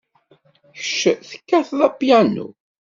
Kecc 0.85 1.21
tekkated 1.31 1.79
apyanu. 1.87 2.47